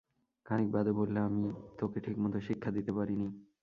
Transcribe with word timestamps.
খানিক 0.45 0.69
বাদে 0.71 0.91
বললে, 0.91 1.19
আমি 1.19 1.43
তোকে 1.79 1.97
ঠিকমত 1.99 2.33
শিক্ষা 2.47 2.69
দিতে 2.71 2.91
পারি 2.91 3.15
নি। 3.15 3.27